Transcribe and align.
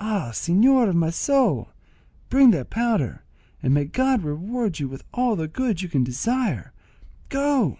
Ah, 0.00 0.30
señor 0.32 0.88
of 0.88 0.96
my 0.96 1.10
soul! 1.10 1.68
bring 2.28 2.50
that 2.50 2.68
powder, 2.68 3.22
and 3.62 3.72
may 3.72 3.84
God 3.84 4.24
reward 4.24 4.80
you 4.80 4.88
with 4.88 5.04
all 5.14 5.36
the 5.36 5.46
good 5.46 5.80
you 5.82 5.88
can 5.88 6.02
desire. 6.02 6.72
Go! 7.28 7.78